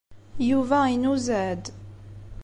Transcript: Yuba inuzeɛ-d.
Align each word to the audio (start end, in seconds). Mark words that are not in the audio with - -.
Yuba 0.49 0.79
inuzeɛ-d. 0.95 1.65